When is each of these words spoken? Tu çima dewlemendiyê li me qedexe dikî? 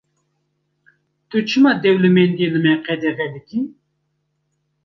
Tu 1.29 1.37
çima 1.47 1.71
dewlemendiyê 1.83 2.47
li 2.53 2.59
me 2.65 2.73
qedexe 2.85 3.27
dikî? 3.33 3.59